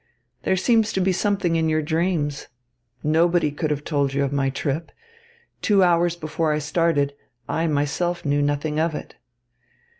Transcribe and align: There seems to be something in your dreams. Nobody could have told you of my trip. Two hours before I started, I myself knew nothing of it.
There 0.41 0.55
seems 0.57 0.91
to 0.93 0.99
be 0.99 1.11
something 1.11 1.55
in 1.55 1.69
your 1.69 1.83
dreams. 1.83 2.47
Nobody 3.03 3.51
could 3.51 3.69
have 3.69 3.83
told 3.83 4.15
you 4.15 4.23
of 4.23 4.33
my 4.33 4.49
trip. 4.49 4.91
Two 5.61 5.83
hours 5.83 6.15
before 6.15 6.51
I 6.51 6.57
started, 6.57 7.13
I 7.47 7.67
myself 7.67 8.25
knew 8.25 8.41
nothing 8.41 8.79
of 8.79 8.95
it. 8.95 9.13